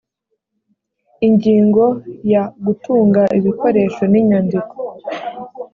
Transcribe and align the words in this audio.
ingingo 1.27 1.83
ya 2.31 2.43
gutunga 2.65 3.21
ibikoresho 3.37 4.03
n 4.13 4.15
inyandiko 4.21 4.75